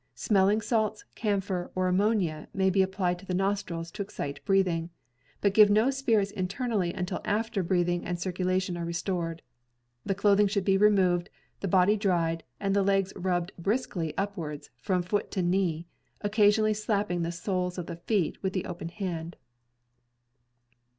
Smelling 0.15 0.61
salts, 0.61 1.05
camphor 1.13 1.69
or 1.75 1.87
ammonia 1.87 2.47
may 2.55 2.71
be 2.71 2.81
applied 2.81 3.19
to 3.19 3.25
the 3.27 3.35
nostrils 3.35 3.91
to 3.91 4.01
excite 4.01 4.43
breathing. 4.45 4.89
But 5.41 5.53
give 5.53 5.69
no 5.69 5.91
spirits 5.91 6.31
internally 6.31 6.91
until 6.91 7.21
after 7.23 7.61
breathing 7.61 8.03
and 8.03 8.19
circulation 8.19 8.77
are 8.79 8.83
restored. 8.83 9.43
The 10.03 10.15
clothing 10.15 10.47
should 10.47 10.65
be 10.65 10.75
removed, 10.75 11.29
the 11.59 11.67
body 11.67 11.97
dried, 11.97 12.43
and 12.59 12.75
the 12.75 12.81
legs 12.81 13.13
rubbed 13.15 13.51
briskly 13.59 14.17
upwards, 14.17 14.71
from 14.75 15.03
foot 15.03 15.29
to 15.33 15.43
knee, 15.43 15.85
occasionally 16.21 16.73
slapping 16.73 17.21
the 17.21 17.31
soles 17.31 17.77
of 17.77 17.85
the 17.85 17.97
feet 17.97 18.41
with 18.41 18.53
the 18.53 18.65
open 18.65 18.89
hand. 18.89 19.37